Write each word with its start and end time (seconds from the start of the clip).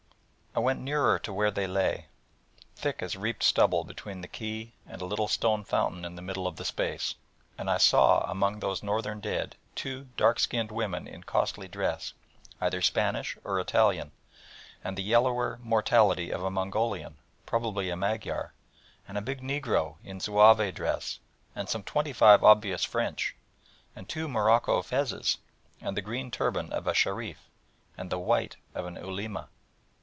I 0.53 0.59
went 0.59 0.81
nearer 0.81 1.17
to 1.19 1.31
where 1.31 1.49
they 1.49 1.65
lay 1.65 2.07
thick 2.75 3.01
as 3.01 3.15
reaped 3.15 3.41
stubble 3.41 3.85
between 3.85 4.19
the 4.19 4.27
quay 4.27 4.73
and 4.85 5.01
a 5.01 5.05
little 5.05 5.29
stone 5.29 5.63
fountain 5.63 6.03
in 6.03 6.15
the 6.17 6.21
middle 6.21 6.45
of 6.45 6.57
the 6.57 6.65
space, 6.65 7.15
and 7.57 7.69
I 7.69 7.77
saw 7.77 8.29
among 8.29 8.59
those 8.59 8.83
northern 8.83 9.21
dead 9.21 9.55
two 9.75 10.09
dark 10.17 10.41
skinned 10.41 10.69
women 10.69 11.07
in 11.07 11.23
costly 11.23 11.69
dress, 11.69 12.11
either 12.59 12.81
Spanish 12.81 13.37
or 13.45 13.61
Italian, 13.61 14.11
and 14.83 14.97
the 14.97 15.03
yellower 15.03 15.57
mortality 15.63 16.31
of 16.31 16.43
a 16.43 16.51
Mongolian, 16.51 17.15
probably 17.45 17.89
a 17.89 17.95
Magyar, 17.95 18.51
and 19.07 19.17
a 19.17 19.21
big 19.21 19.39
negro 19.39 19.95
in 20.03 20.19
zouave 20.19 20.73
dress, 20.75 21.19
and 21.55 21.69
some 21.69 21.81
twenty 21.81 22.11
five 22.11 22.43
obvious 22.43 22.83
French, 22.83 23.37
and 23.95 24.09
two 24.09 24.27
Morocco 24.27 24.81
fezes, 24.81 25.37
and 25.79 25.95
the 25.95 26.01
green 26.01 26.29
turban 26.29 26.73
of 26.73 26.87
a 26.87 26.93
shereef, 26.93 27.49
and 27.97 28.09
the 28.09 28.19
white 28.19 28.57
of 28.75 28.85
an 28.85 28.97
Ulema. 28.97 29.47